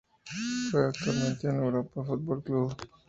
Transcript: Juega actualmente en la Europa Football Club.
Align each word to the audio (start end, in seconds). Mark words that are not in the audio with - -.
Juega 0.71 0.87
actualmente 0.89 1.45
en 1.47 1.57
la 1.59 1.63
Europa 1.65 2.03
Football 2.03 2.41
Club. 2.43 2.75